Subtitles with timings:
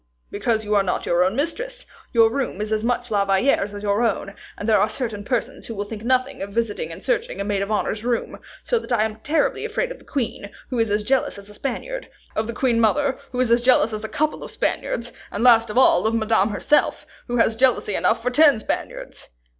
[0.31, 3.83] "Because you are not your own mistress; your room is as much La Valliere's as
[3.83, 7.43] yours; and there are certain persons who will think nothing of visiting and searching a
[7.43, 10.89] maid of honor's room; so that I am terribly afraid of the queen, who is
[10.89, 14.09] as jealous as a Spaniard; of the queen mother, who is as jealous as a
[14.09, 18.31] couple of Spaniards; and, last of all, of Madame herself, who has jealousy enough for
[18.31, 19.29] ten Spaniards."